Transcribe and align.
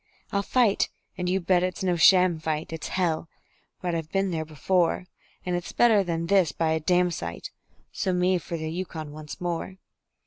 I'll 0.31 0.41
fight 0.41 0.89
and 1.15 1.29
you 1.29 1.39
bet 1.39 1.61
it's 1.61 1.83
no 1.83 1.95
sham 1.95 2.39
fight; 2.39 2.73
It's 2.73 2.87
hell! 2.87 3.29
but 3.83 3.93
I've 3.93 4.11
been 4.11 4.31
there 4.31 4.45
before; 4.45 5.05
And 5.45 5.55
it's 5.55 5.73
better 5.73 6.03
than 6.03 6.25
this 6.25 6.51
by 6.51 6.71
a 6.71 6.79
damsite 6.79 7.51
So 7.91 8.11
me 8.11 8.39
for 8.39 8.57
the 8.57 8.69
Yukon 8.71 9.11
once 9.11 9.39
more. 9.39 9.77